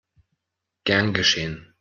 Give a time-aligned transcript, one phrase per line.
[0.83, 1.75] Gern geschehen!